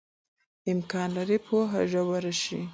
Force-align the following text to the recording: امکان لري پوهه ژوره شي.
امکان 0.71 1.07
لري 1.17 1.37
پوهه 1.45 1.81
ژوره 1.91 2.33
شي. 2.43 2.61